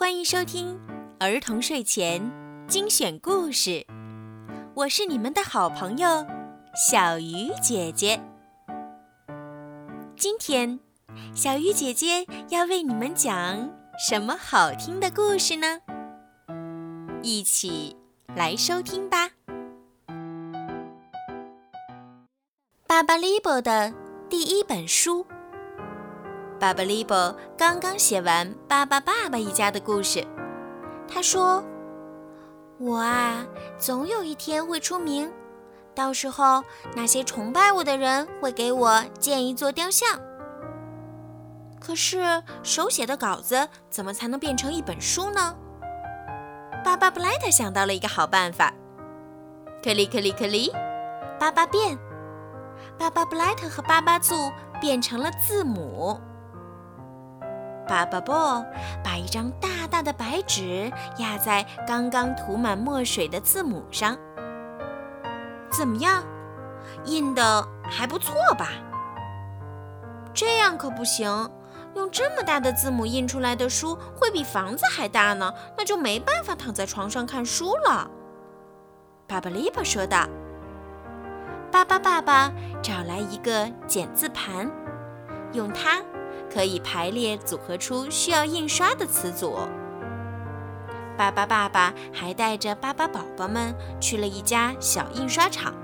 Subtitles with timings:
[0.00, 0.80] 欢迎收听
[1.18, 2.32] 儿童睡前
[2.66, 3.86] 精选故事，
[4.72, 6.26] 我是你们的好朋友
[6.74, 8.18] 小鱼姐姐。
[10.16, 10.80] 今天，
[11.34, 15.80] 小鱼姐姐要为你们讲什么好听的故事呢？
[17.22, 17.94] 一起
[18.34, 19.28] 来收听吧。
[22.86, 23.92] 巴巴利波的
[24.30, 25.26] 第一本书。
[26.60, 30.22] 巴巴利波刚刚写完《巴巴爸爸一家》的故事，
[31.08, 31.64] 他说
[32.76, 33.46] ：“我啊，
[33.78, 35.32] 总有一天会出名，
[35.94, 36.62] 到时候
[36.94, 40.20] 那些崇拜我的人会给我建一座雕像。
[41.80, 45.56] 可是手写的稿子怎么才能变成一本书呢？”
[46.84, 48.74] 巴巴布莱特想到了一个好办法，
[49.82, 50.70] 克里克里克里，
[51.38, 51.98] 巴巴变，
[52.98, 54.34] 巴巴布莱特和巴巴祖
[54.78, 56.20] 变成了字母。
[57.90, 58.32] 巴巴布
[59.02, 64.16] 把一张大大的白纸压在刚刚涂满墨水的字母上，
[65.72, 66.22] 怎么样？
[67.04, 68.68] 印的还不错吧？
[70.32, 71.50] 这样可不行，
[71.96, 78.08] 用这么大的字母印出来的书会比房子还大呢，那就没办法躺在床上看书了。
[79.26, 80.28] 巴巴利巴说道。
[81.72, 84.70] 巴巴爸爸找来一个剪字盘，
[85.52, 86.00] 用它。
[86.52, 89.58] 可以排列组合出需要印刷的词组。
[91.16, 95.74] 巴巴爸爸还带着巴巴宝宝们去了一家小印刷厂，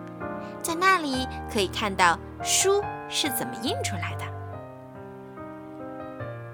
[0.63, 4.25] 在那里可以看到书是怎么印出来的。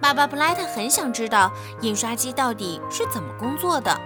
[0.01, 1.49] 巴巴布莱特很想知道
[1.81, 3.97] 印刷机到底是怎么工作的，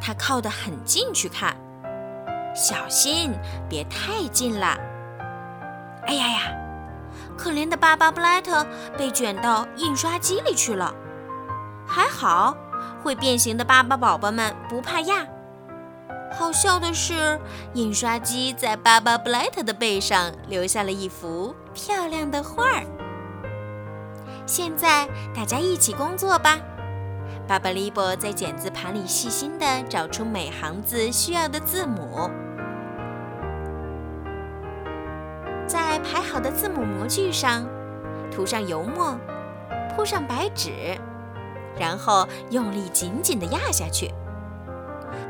[0.00, 1.54] 他靠得很近去看，
[2.54, 3.32] 小心
[3.68, 4.78] 别太近了。
[6.06, 6.63] 哎呀呀！
[7.36, 10.94] 可怜的巴巴布莱特被卷到印刷机里去了，
[11.86, 12.56] 还好
[13.02, 15.26] 会变形的巴巴宝宝们不怕压。
[16.36, 17.38] 好笑的是，
[17.74, 22.84] 印刷机在巴巴布莱特的背上留下了一幅漂亮的画儿。
[24.46, 26.58] 现在大家一起工作吧。
[27.46, 32.30] 巴巴利波在剪字盘里细心地找出每行字需要的字母。
[36.04, 37.66] 排好的字母模具上
[38.30, 39.18] 涂上油墨，
[39.94, 40.98] 铺上白纸，
[41.78, 44.12] 然后用力紧紧地压下去，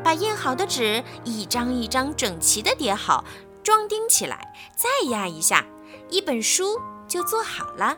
[0.03, 3.25] 把印好的纸一张一张整齐地叠好，
[3.63, 5.65] 装订起来，再压一下，
[6.11, 7.97] 一本书就做好了。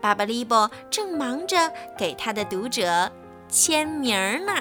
[0.00, 3.10] 巴巴利波正忙着给他的读者
[3.48, 4.12] 签名
[4.46, 4.52] 呢。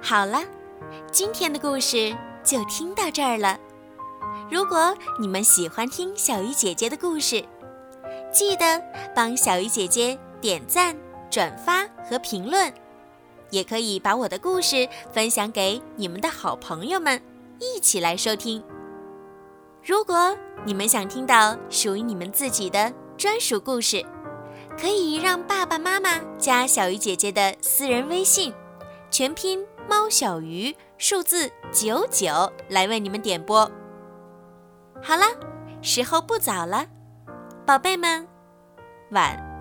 [0.00, 0.42] 好了，
[1.10, 3.58] 今天的故事就听到这儿了。
[4.54, 7.44] 如果你们喜欢听小鱼姐姐的故事，
[8.32, 8.80] 记得
[9.12, 10.96] 帮小鱼姐姐点赞、
[11.28, 12.72] 转发和评论，
[13.50, 17.20] 也可以把我的故事分享给你们的好朋友们，
[17.58, 18.62] 一起来收听。
[19.82, 24.06] 如果你们想听到属于你们自己的专属故事，
[24.80, 28.54] 可以让爸爸妈妈加小鱼姐姐的私人微信，
[29.10, 33.68] 全拼猫小鱼数字九九来为你们点播。
[35.06, 35.24] 好了，
[35.82, 36.86] 时候不早了，
[37.66, 38.26] 宝贝们，
[39.10, 39.53] 晚。